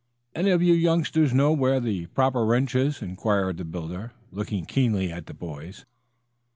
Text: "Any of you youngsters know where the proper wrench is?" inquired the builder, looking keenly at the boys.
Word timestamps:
"Any 0.33 0.49
of 0.49 0.63
you 0.63 0.73
youngsters 0.73 1.31
know 1.31 1.51
where 1.53 1.79
the 1.79 2.07
proper 2.07 2.43
wrench 2.43 2.73
is?" 2.73 3.03
inquired 3.03 3.57
the 3.57 3.63
builder, 3.65 4.13
looking 4.31 4.65
keenly 4.65 5.11
at 5.11 5.27
the 5.27 5.33
boys. 5.35 5.85